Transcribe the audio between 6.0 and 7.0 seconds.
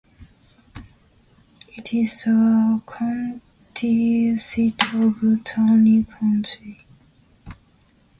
County.